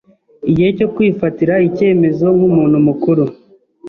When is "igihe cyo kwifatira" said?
0.49-1.53